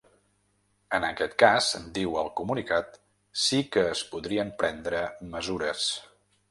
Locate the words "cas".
1.43-1.67